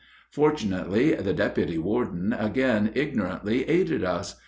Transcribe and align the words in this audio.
Fortunately 0.31 1.11
the 1.13 1.31
deputy 1.31 1.77
warden 1.77 2.33
again 2.33 2.89
ignorantly 2.95 3.69
aided 3.69 4.03
us. 4.03 4.33